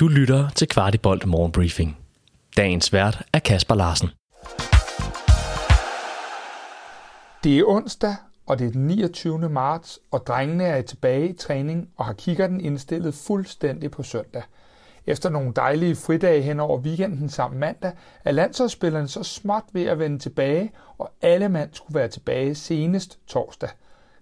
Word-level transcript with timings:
Du 0.00 0.08
lytter 0.08 0.48
til 0.50 0.68
Kvartibolt 0.68 1.26
Morgenbriefing. 1.26 1.98
Dagens 2.56 2.92
vært 2.92 3.22
er 3.32 3.38
Kasper 3.38 3.74
Larsen. 3.74 4.08
Det 7.44 7.58
er 7.58 7.64
onsdag, 7.66 8.14
og 8.46 8.58
det 8.58 8.66
er 8.66 8.70
den 8.70 8.86
29. 8.86 9.48
marts, 9.48 9.98
og 10.10 10.26
drengene 10.26 10.64
er 10.64 10.82
tilbage 10.82 11.28
i 11.28 11.32
træning 11.32 11.88
og 11.96 12.04
har 12.04 12.12
kikkerten 12.12 12.60
indstillet 12.60 13.14
fuldstændig 13.14 13.90
på 13.90 14.02
søndag. 14.02 14.42
Efter 15.06 15.30
nogle 15.30 15.52
dejlige 15.56 15.96
fridage 15.96 16.42
hen 16.42 16.60
over 16.60 16.78
weekenden 16.78 17.28
sammen 17.28 17.60
mandag, 17.60 17.92
er 18.24 18.32
landsholdsspillerne 18.32 19.08
så 19.08 19.22
småt 19.22 19.64
ved 19.72 19.84
at 19.84 19.98
vende 19.98 20.18
tilbage, 20.18 20.72
og 20.98 21.10
alle 21.22 21.48
mand 21.48 21.70
skulle 21.72 21.98
være 21.98 22.08
tilbage 22.08 22.54
senest 22.54 23.18
torsdag. 23.26 23.70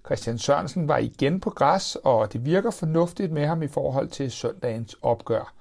Christian 0.06 0.38
Sørensen 0.38 0.88
var 0.88 0.98
igen 0.98 1.40
på 1.40 1.50
græs, 1.50 1.96
og 2.04 2.32
det 2.32 2.44
virker 2.44 2.70
fornuftigt 2.70 3.32
med 3.32 3.46
ham 3.46 3.62
i 3.62 3.68
forhold 3.68 4.08
til 4.08 4.30
søndagens 4.30 4.96
opgør. 5.02 5.55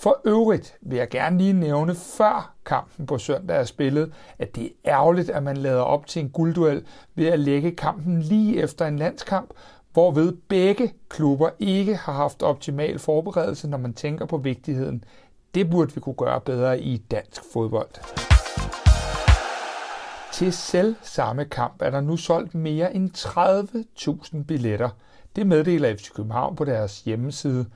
For 0.00 0.20
øvrigt 0.24 0.76
vil 0.80 0.98
jeg 0.98 1.08
gerne 1.08 1.38
lige 1.38 1.52
nævne, 1.52 1.94
før 1.94 2.54
kampen 2.66 3.06
på 3.06 3.18
søndag 3.18 3.56
er 3.56 3.64
spillet, 3.64 4.12
at 4.38 4.56
det 4.56 4.64
er 4.64 4.92
ærgerligt, 4.92 5.30
at 5.30 5.42
man 5.42 5.56
lader 5.56 5.80
op 5.80 6.06
til 6.06 6.22
en 6.22 6.30
guldduel 6.30 6.86
ved 7.14 7.26
at 7.26 7.40
lægge 7.40 7.72
kampen 7.72 8.22
lige 8.22 8.62
efter 8.62 8.86
en 8.86 8.98
landskamp, 8.98 9.50
hvorved 9.92 10.32
begge 10.48 10.92
klubber 11.08 11.50
ikke 11.58 11.96
har 11.96 12.12
haft 12.12 12.42
optimal 12.42 12.98
forberedelse, 12.98 13.68
når 13.68 13.78
man 13.78 13.94
tænker 13.94 14.26
på 14.26 14.36
vigtigheden. 14.36 15.04
Det 15.54 15.70
burde 15.70 15.94
vi 15.94 16.00
kunne 16.00 16.14
gøre 16.14 16.40
bedre 16.40 16.80
i 16.80 16.96
dansk 16.96 17.42
fodbold. 17.52 17.88
Til 20.32 20.52
selv 20.52 20.96
samme 21.02 21.44
kamp 21.44 21.82
er 21.82 21.90
der 21.90 22.00
nu 22.00 22.16
solgt 22.16 22.54
mere 22.54 22.94
end 22.94 23.10
30.000 24.36 24.44
billetter. 24.44 24.88
Det 25.36 25.46
meddeler 25.46 25.96
FC 25.96 26.10
København 26.12 26.56
på 26.56 26.64
deres 26.64 27.00
hjemmeside. 27.00 27.66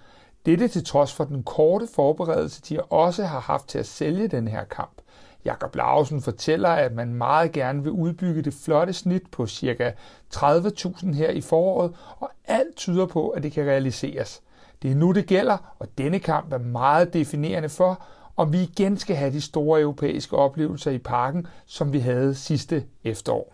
Dette 0.46 0.68
til 0.68 0.84
trods 0.84 1.12
for 1.12 1.24
den 1.24 1.42
korte 1.42 1.88
forberedelse, 1.94 2.62
de 2.68 2.82
også 2.82 3.24
har 3.24 3.40
haft 3.40 3.68
til 3.68 3.78
at 3.78 3.86
sælge 3.86 4.28
den 4.28 4.48
her 4.48 4.64
kamp. 4.64 5.00
Jakob 5.44 5.76
Lausen 5.76 6.22
fortæller, 6.22 6.68
at 6.68 6.92
man 6.92 7.14
meget 7.14 7.52
gerne 7.52 7.82
vil 7.82 7.92
udbygge 7.92 8.42
det 8.42 8.54
flotte 8.54 8.92
snit 8.92 9.22
på 9.32 9.46
ca. 9.46 9.92
30.000 10.34 11.14
her 11.14 11.30
i 11.30 11.40
foråret, 11.40 11.92
og 12.18 12.30
alt 12.44 12.76
tyder 12.76 13.06
på, 13.06 13.28
at 13.28 13.42
det 13.42 13.52
kan 13.52 13.66
realiseres. 13.66 14.40
Det 14.82 14.90
er 14.90 14.94
nu, 14.94 15.12
det 15.12 15.26
gælder, 15.26 15.74
og 15.78 15.88
denne 15.98 16.18
kamp 16.18 16.52
er 16.52 16.58
meget 16.58 17.12
definerende 17.14 17.68
for, 17.68 18.02
om 18.36 18.52
vi 18.52 18.62
igen 18.62 18.98
skal 18.98 19.16
have 19.16 19.32
de 19.32 19.40
store 19.40 19.80
europæiske 19.80 20.36
oplevelser 20.36 20.90
i 20.90 20.98
parken, 20.98 21.46
som 21.66 21.92
vi 21.92 21.98
havde 21.98 22.34
sidste 22.34 22.84
efterår. 23.04 23.52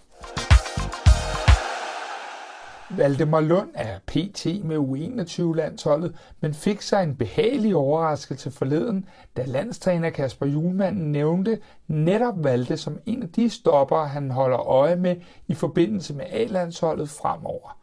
Valdemar 2.97 3.41
Lund 3.41 3.69
er 3.75 3.99
PT 4.07 4.47
med 4.65 4.77
U21-landsholdet, 4.77 6.15
men 6.41 6.55
fik 6.55 6.83
sig 6.83 7.03
en 7.03 7.17
behagelig 7.17 7.77
overraskelse 7.77 8.51
forleden, 8.51 9.09
da 9.37 9.45
landstræner 9.47 10.11
Kasper 10.11 10.47
Julmanden 10.47 11.13
nævnte 11.13 11.59
netop 11.87 12.45
Valde 12.45 12.77
som 12.77 12.99
en 13.07 13.23
af 13.23 13.29
de 13.29 13.51
stopper, 13.51 14.05
han 14.05 14.31
holder 14.31 14.59
øje 14.59 14.97
med 14.97 15.17
i 15.47 15.55
forbindelse 15.55 16.15
med 16.15 16.25
A-landsholdet 16.31 17.09
fremover. 17.09 17.79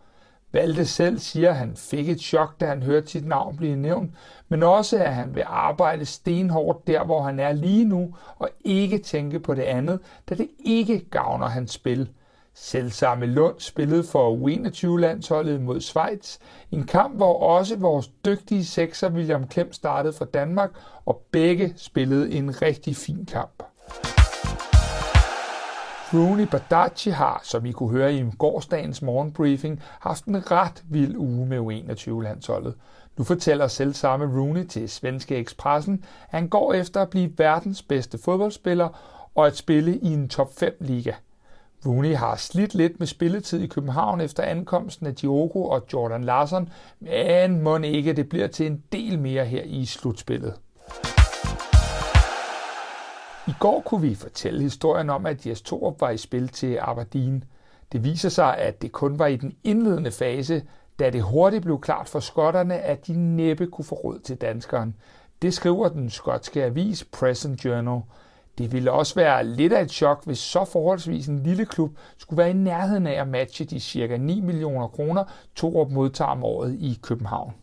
Valde 0.52 0.86
selv 0.86 1.20
siger, 1.20 1.50
at 1.50 1.56
han 1.56 1.76
fik 1.76 2.10
et 2.10 2.20
chok, 2.20 2.60
da 2.60 2.66
han 2.66 2.84
hørte 2.84 3.08
sit 3.08 3.28
navn 3.28 3.58
blive 3.58 3.76
nævnt, 3.76 4.12
men 4.50 4.64
også 4.64 4.98
at 4.98 5.14
han 5.14 5.36
vil 5.36 5.44
arbejde 5.48 6.06
stenhårdt 6.06 6.88
der, 6.88 7.04
hvor 7.06 7.22
han 7.22 7.40
er 7.40 7.52
lige 7.52 7.86
nu, 7.86 8.16
og 8.38 8.50
ikke 8.66 8.98
tænke 8.98 9.40
på 9.40 9.54
det 9.54 9.64
andet, 9.64 10.00
da 10.30 10.36
det 10.36 10.48
ikke 10.60 11.10
gavner 11.10 11.48
hans 11.48 11.72
spil– 11.72 12.10
Selvsamme 12.56 13.26
Lund 13.26 13.56
spillede 13.60 14.04
for 14.04 14.36
U21-landsholdet 14.36 15.62
mod 15.62 15.82
Schweiz. 15.82 16.38
En 16.72 16.84
kamp, 16.84 17.16
hvor 17.16 17.40
også 17.40 17.76
vores 17.78 18.08
dygtige 18.26 18.66
sekser 18.66 19.10
William 19.10 19.48
Klem 19.48 19.74
startede 19.74 20.14
for 20.14 20.26
Danmark, 20.26 20.72
og 21.06 21.22
begge 21.32 21.74
spillede 21.78 22.32
en 22.32 22.62
rigtig 22.62 22.96
fin 22.96 23.26
kamp. 23.26 23.64
Rooney 26.14 26.48
Badaci 26.48 27.10
har, 27.10 27.42
som 27.44 27.66
I 27.66 27.72
kunne 27.72 27.90
høre 27.90 28.14
i 28.14 28.26
gårsdagens 28.38 29.02
morgenbriefing, 29.02 29.82
haft 30.00 30.26
en 30.26 30.52
ret 30.52 30.84
vild 30.90 31.18
uge 31.18 31.46
med 31.46 31.60
U21-landsholdet. 31.60 32.74
Nu 33.18 33.24
fortæller 33.24 33.68
selv 33.68 33.94
samme 33.94 34.40
Rooney 34.40 34.66
til 34.66 34.90
Svenske 34.90 35.38
Expressen, 35.38 35.94
at 36.04 36.40
han 36.40 36.48
går 36.48 36.74
efter 36.74 37.02
at 37.02 37.10
blive 37.10 37.32
verdens 37.38 37.84
bedste 37.84 38.18
fodboldspiller 38.18 38.90
og 39.36 39.48
at 39.48 39.58
spille 39.58 39.98
i 39.98 40.08
en 40.08 40.30
top 40.30 40.50
5 40.58 40.78
liga. 40.80 41.14
Rooney 41.86 42.16
har 42.16 42.36
slidt 42.36 42.76
lidt 42.76 43.00
med 43.00 43.08
spilletid 43.08 43.62
i 43.62 43.68
København 43.68 44.22
efter 44.22 44.44
ankomsten 44.44 45.08
af 45.08 45.16
Diogo 45.16 45.64
og 45.64 45.86
Jordan 45.94 46.24
Larsson, 46.24 46.70
men 47.00 47.62
må 47.62 47.78
ikke 47.78 48.14
det 48.14 48.30
bliver 48.30 48.48
til 48.48 48.66
en 48.66 48.84
del 48.92 49.20
mere 49.20 49.46
her 49.46 49.62
i 49.66 49.86
slutspillet. 49.86 50.54
I 53.48 53.54
går 53.60 53.82
kunne 53.86 54.02
vi 54.02 54.16
fortælle 54.16 54.62
historien 54.62 55.10
om, 55.10 55.26
at 55.26 55.48
Jes 55.48 55.62
Torup 55.62 56.02
var 56.02 56.10
i 56.10 56.18
spil 56.18 56.48
til 56.48 56.80
Aberdeen. 56.82 57.44
Det 57.92 58.04
viser 58.04 58.30
sig, 58.30 58.58
at 58.58 58.82
det 58.82 58.92
kun 58.92 59.20
var 59.20 59.28
i 59.28 59.36
den 59.36 59.56
indledende 59.64 60.12
fase, 60.12 60.64
da 61.00 61.10
det 61.10 61.24
hurtigt 61.24 61.64
blev 61.64 61.82
klart 61.82 62.10
for 62.10 62.20
skotterne, 62.20 62.80
at 62.80 63.08
de 63.08 63.14
næppe 63.14 63.68
kunne 63.68 63.86
få 63.86 63.96
råd 63.96 64.20
til 64.20 64.36
danskeren. 64.36 64.96
Det 65.42 65.54
skriver 65.54 65.90
den 65.90 66.10
skotske 66.10 66.64
avis 66.64 67.04
Present 67.04 67.66
Journal– 67.66 68.02
det 68.58 68.72
ville 68.72 68.92
også 68.92 69.16
være 69.16 69.46
lidt 69.46 69.74
af 69.74 69.82
et 69.82 69.92
chok, 69.92 70.26
hvis 70.26 70.40
så 70.40 70.66
forholdsvis 70.66 71.28
en 71.28 71.44
lille 71.44 71.66
klub 71.66 71.98
skulle 72.18 72.38
være 72.38 72.50
i 72.50 72.54
nærheden 72.54 73.08
af 73.08 73.22
at 73.22 73.28
matche 73.28 73.66
de 73.66 73.80
ca. 73.80 74.18
9 74.18 74.42
millioner 74.42 74.88
kroner, 74.88 75.24
Torup 75.56 75.92
modtager 75.92 76.32
om 76.32 76.44
året 76.44 76.76
i 76.80 77.00
København. 77.02 77.54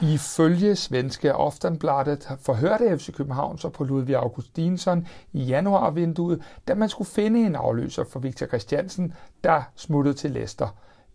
Ifølge 0.00 0.76
svenske 0.76 1.32
Aftonbladet 1.32 2.28
forhørte 2.40 2.98
FC 2.98 3.12
København 3.14 3.58
så 3.58 3.68
på 3.68 3.84
Ludvig 3.84 4.16
Augustinsson 4.16 5.06
i 5.32 5.42
januarvinduet, 5.42 6.42
da 6.68 6.74
man 6.74 6.88
skulle 6.88 7.08
finde 7.08 7.40
en 7.40 7.54
afløser 7.54 8.04
for 8.04 8.20
Victor 8.20 8.46
Christiansen, 8.46 9.14
der 9.44 9.62
smuttede 9.76 10.14
til 10.14 10.30
Leicester. 10.30 10.68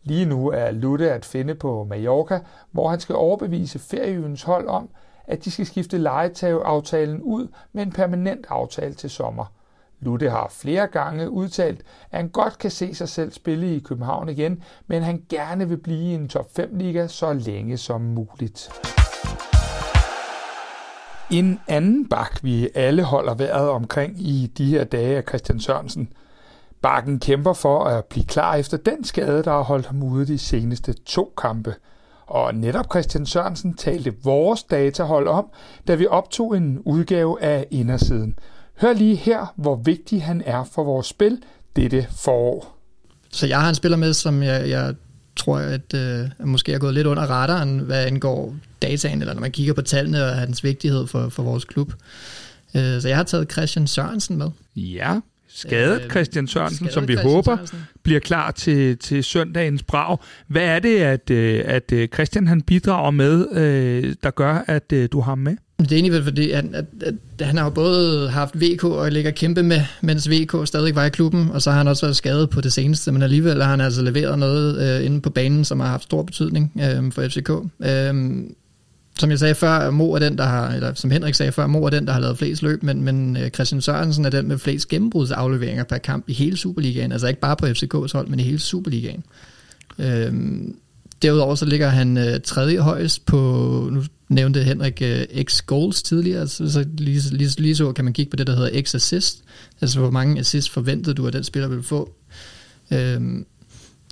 Lige 0.04 0.26
nu 0.26 0.50
er 0.50 0.72
Lutte 0.72 1.12
at 1.12 1.26
finde 1.26 1.56
på 1.56 1.84
Mallorca, 1.84 2.40
hvor 2.72 2.90
han 2.90 3.00
skal 3.00 3.16
overbevise 3.16 3.80
ferieøens 3.80 4.44
hold 4.44 4.68
om, 4.68 4.90
at 5.28 5.45
de 5.45 5.51
skal 5.51 5.66
skifte 5.66 5.97
legetag-aftalen 5.97 7.22
ud 7.22 7.47
med 7.73 7.84
en 7.84 7.91
permanent 7.91 8.45
aftale 8.50 8.94
til 8.94 9.09
sommer. 9.09 9.45
Lutte 10.00 10.29
har 10.29 10.47
flere 10.51 10.88
gange 10.88 11.29
udtalt, 11.29 11.79
at 12.11 12.19
han 12.19 12.29
godt 12.29 12.57
kan 12.57 12.72
se 12.72 12.95
sig 12.95 13.09
selv 13.09 13.31
spille 13.31 13.75
i 13.75 13.79
København 13.79 14.29
igen, 14.29 14.63
men 14.88 15.03
han 15.03 15.23
gerne 15.29 15.69
vil 15.69 15.78
blive 15.78 16.11
i 16.11 16.13
en 16.13 16.29
top 16.29 16.59
5-liga 16.59 17.07
så 17.07 17.34
længe 17.34 17.78
som 17.78 18.01
muligt. 18.01 18.69
En 21.31 21.59
anden 21.67 22.09
bak, 22.09 22.44
vi 22.44 22.69
alle 22.75 23.03
holder 23.03 23.34
vejret 23.34 23.69
omkring 23.69 24.19
i 24.19 24.51
de 24.57 24.66
her 24.66 24.84
dage, 24.84 25.17
er 25.17 25.22
Christian 25.22 25.59
Sørensen. 25.59 26.09
Bakken 26.81 27.19
kæmper 27.19 27.53
for 27.53 27.84
at 27.84 28.05
blive 28.05 28.25
klar 28.25 28.55
efter 28.55 28.78
den 28.78 29.03
skade, 29.03 29.44
der 29.44 29.51
har 29.51 29.63
holdt 29.63 29.85
ham 29.85 30.03
ude 30.03 30.28
de 30.28 30.38
seneste 30.38 30.94
to 30.94 31.34
kampe– 31.38 31.75
og 32.28 32.56
netop 32.56 32.85
Christian 32.91 33.25
Sørensen 33.25 33.73
talte 33.73 34.13
vores 34.23 34.63
datahold 34.63 35.28
om, 35.28 35.45
da 35.88 35.95
vi 35.95 36.07
optog 36.07 36.57
en 36.57 36.79
udgave 36.85 37.41
af 37.41 37.67
Indersiden. 37.72 38.35
Hør 38.81 38.94
lige 38.94 39.16
her, 39.16 39.53
hvor 39.56 39.75
vigtig 39.75 40.23
han 40.23 40.44
er 40.45 40.63
for 40.63 40.84
vores 40.84 41.07
spil 41.07 41.38
dette 41.75 42.07
forår. 42.17 42.78
Så 43.31 43.47
jeg 43.47 43.61
har 43.61 43.69
en 43.69 43.75
spiller 43.75 43.97
med, 43.97 44.13
som 44.13 44.44
jeg, 44.44 44.69
jeg 44.69 44.95
tror, 45.35 45.57
at 45.57 45.94
øh, 45.95 46.29
måske 46.39 46.73
er 46.73 46.79
gået 46.79 46.94
lidt 46.94 47.07
under 47.07 47.23
radaren, 47.23 47.79
hvad 47.79 48.06
angår 48.06 48.55
dataen, 48.81 49.22
eller 49.22 49.34
når 49.34 49.41
man 49.41 49.51
kigger 49.51 49.73
på 49.73 49.81
tallene 49.81 50.23
og 50.23 50.35
hans 50.35 50.63
vigtighed 50.63 51.07
for, 51.07 51.29
for 51.29 51.44
vores 51.44 51.66
klub. 51.66 51.94
Øh, 52.75 53.01
så 53.01 53.07
jeg 53.07 53.17
har 53.17 53.23
taget 53.23 53.51
Christian 53.51 53.88
Sørensen 53.88 54.38
med. 54.38 54.50
Ja, 54.75 55.19
skadet 55.56 56.02
øh, 56.02 56.09
Christian 56.09 56.47
Sørensen, 56.47 56.78
skadet 56.78 56.94
som 56.94 57.08
vi 57.08 57.14
Christian 57.14 57.31
håber 57.31 57.56
Sørensen. 57.56 57.80
bliver 58.03 58.19
klar 58.19 58.52
til, 58.52 58.97
til 58.97 59.24
søndagens 59.24 59.84
brag. 59.84 60.18
Hvad 60.47 60.64
er 60.64 60.80
det, 60.80 60.97
at, 60.97 61.30
øh, 61.30 61.62
at 61.66 61.91
øh, 61.91 62.08
Christian 62.08 62.47
han 62.47 62.62
bidrager 62.62 63.12
med, 63.12 63.46
der 64.24 64.31
gør, 64.31 64.64
at 64.67 64.91
du 64.91 65.20
har 65.20 65.32
ham 65.32 65.38
med? 65.38 65.55
Det 65.79 65.91
er 65.91 65.96
egentlig 65.96 66.23
fordi, 66.23 66.52
at, 66.52 66.66
at, 66.73 66.85
at 67.02 67.46
han 67.46 67.58
har 67.58 67.64
jo 67.64 67.70
både 67.70 68.29
haft 68.29 68.61
VK 68.61 68.84
og 68.84 69.11
ligger 69.11 69.32
kæmpe 69.32 69.64
med, 69.64 69.82
mens 70.02 70.29
VK 70.29 70.55
stadig 70.66 70.96
var 70.96 71.05
i 71.05 71.09
klubben, 71.09 71.50
og 71.50 71.61
så 71.61 71.72
har 71.72 71.78
han 71.78 71.88
også 71.88 72.05
været 72.05 72.16
skadet 72.16 72.50
på 72.50 72.61
det 72.61 72.73
seneste, 72.73 73.11
men 73.11 73.22
alligevel 73.22 73.61
har 73.61 73.70
han 73.70 73.82
altså 73.82 74.02
leveret 74.02 74.40
noget 74.40 75.00
øh, 75.00 75.05
inde 75.05 75.22
på 75.22 75.29
banen, 75.29 75.66
som 75.66 75.79
har 75.79 75.88
haft 75.88 76.03
stor 76.03 76.23
betydning 76.23 76.72
øh, 76.82 77.11
for 77.11 77.28
FCK. 77.28 77.50
Øh, 77.84 78.44
som 79.20 79.30
jeg 79.30 79.40
sagde 79.40 79.56
før, 79.56 79.92
Mo 79.92 80.12
er 80.12 80.20
den, 80.20 80.38
der 80.38 80.44
har, 80.44 80.70
eller 80.70 80.94
som 80.94 81.12
Henrik 81.12 81.36
sagde 81.36 81.52
før, 81.52 81.68
Mo 81.68 81.84
er 81.84 81.90
den, 81.90 82.08
der 82.08 82.14
har 82.14 82.20
lavet 82.20 82.38
flest 82.38 82.62
løb, 82.62 82.84
men, 82.84 83.04
men 83.04 83.38
øh, 83.38 83.50
Christian 83.50 83.82
Sørensen 83.82 84.26
er 84.26 84.30
den 84.30 84.48
med 84.48 84.58
flest 84.58 84.88
gennembrudsafleveringer 84.88 85.84
per 85.84 85.98
kamp 85.98 86.30
i 86.30 86.34
hele 86.34 86.58
Superligaen, 86.58 87.12
altså 87.12 87.28
ikke 87.28 87.40
bare 87.40 87.56
på 87.56 87.66
FCK's 87.66 88.14
hold, 88.14 88.28
men 88.28 88.40
i 88.40 88.44
hele 88.44 88.60
Superligaen. 88.60 89.24
Øhm, 90.00 90.76
derudover 91.22 91.56
så 91.56 91.66
ligger 91.66 91.90
han 91.90 92.18
øh, 92.18 92.40
tredje 92.44 92.78
højst 92.78 93.26
på, 93.26 93.38
nu 93.92 94.04
nævnte 94.30 94.64
Henrik 94.64 95.02
øh, 95.02 95.44
X 95.44 95.62
goals 95.66 96.04
tidligere, 96.04 96.48
så, 96.48 96.72
så 96.72 96.86
lige, 96.98 97.22
lige, 97.32 97.62
lige 97.62 97.76
så 97.76 97.92
kan 97.92 98.06
man 98.06 98.14
kigge 98.14 98.30
på 98.30 98.36
det, 98.36 98.48
der 98.48 98.56
hedder 98.56 98.82
X 98.82 98.96
assist, 98.96 99.44
altså 99.82 100.00
hvor 100.00 100.12
mange 100.12 100.40
assist 100.40 100.70
forventede 100.70 101.16
du, 101.16 101.28
at 101.28 101.34
den 101.34 101.44
spiller 101.44 101.68
vil 101.68 101.84
få. 101.84 102.14
Øhm, 102.92 103.46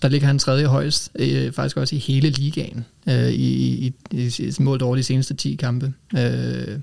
der 0.02 0.08
ligger 0.08 0.28
han 0.28 0.40
tredje 0.40 0.66
højst, 0.66 1.12
øh, 1.16 1.52
faktisk 1.52 1.78
også 1.78 1.96
i 1.96 2.00
hele 2.00 2.30
ligaen, 2.30 2.86
øh, 3.10 3.30
i, 3.30 3.88
i, 3.88 3.94
i, 4.12 4.32
i 4.40 4.52
målt 4.60 4.82
over 4.82 4.96
de 4.96 5.04
seneste 5.04 5.34
10 5.34 5.56
kampe. 5.56 5.94
Øh, 6.18 6.80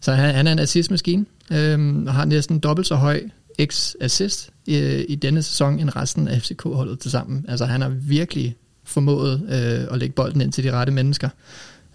så 0.00 0.12
han, 0.12 0.34
han 0.34 0.46
er 0.46 0.52
en 0.52 0.58
assistmaskine, 0.58 1.24
øh, 1.52 1.96
og 2.06 2.14
har 2.14 2.24
næsten 2.24 2.58
dobbelt 2.58 2.86
så 2.86 2.94
høj 2.94 3.22
x-assist 3.62 4.50
øh, 4.68 5.04
i 5.08 5.14
denne 5.14 5.42
sæson 5.42 5.80
end 5.80 5.96
resten 5.96 6.28
af 6.28 6.42
FCK-holdet 6.42 6.98
til 6.98 7.10
sammen. 7.10 7.44
Altså 7.48 7.64
han 7.64 7.80
har 7.80 7.88
virkelig 7.88 8.56
formået 8.84 9.42
øh, 9.42 9.94
at 9.94 9.98
lægge 9.98 10.14
bolden 10.14 10.40
ind 10.40 10.52
til 10.52 10.64
de 10.64 10.72
rette 10.72 10.92
mennesker. 10.92 11.28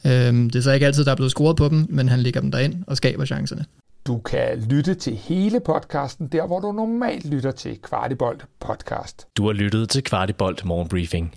Øh, 0.06 0.34
det 0.34 0.56
er 0.56 0.62
så 0.62 0.72
ikke 0.72 0.86
altid, 0.86 1.06
der 1.06 1.12
er 1.12 1.16
blevet 1.16 1.32
scoret 1.32 1.56
på 1.56 1.70
dem, 1.70 1.86
men 1.90 2.10
han 2.10 2.20
lægger 2.20 2.42
dem 2.42 2.52
derind 2.52 2.76
og 2.88 2.98
skaber 2.98 3.26
chancerne. 3.26 3.66
Du 4.10 4.20
kan 4.20 4.64
lytte 4.70 4.94
til 4.96 5.16
hele 5.16 5.60
podcasten, 5.60 6.28
der 6.28 6.48
hvor 6.48 6.60
du 6.60 6.72
normalt 6.72 7.26
lytter 7.26 7.52
til 7.52 7.82
Kvartibolt 7.82 8.46
podcast. 8.60 9.28
Du 9.38 9.46
har 9.46 9.54
lyttet 9.54 9.90
til 9.90 10.04
Kvartibolt 10.04 10.66
Morgenbriefing. 10.66 11.36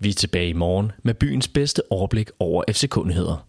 Vi 0.00 0.08
er 0.08 0.12
tilbage 0.12 0.48
i 0.48 0.52
morgen 0.52 0.92
med 1.02 1.14
byens 1.14 1.48
bedste 1.48 1.82
overblik 1.90 2.30
over 2.38 2.64
FC-kundigheder. 2.70 3.46